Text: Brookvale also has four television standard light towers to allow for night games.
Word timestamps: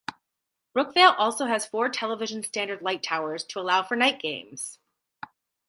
Brookvale 0.75 1.13
also 1.15 1.45
has 1.45 1.67
four 1.67 1.87
television 1.87 2.41
standard 2.41 2.81
light 2.81 3.03
towers 3.03 3.43
to 3.43 3.59
allow 3.59 3.83
for 3.83 3.95
night 3.95 4.19
games. 4.19 4.79